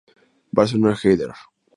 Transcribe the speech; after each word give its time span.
Barcelona: 0.55 0.95
Herder. 0.99 1.31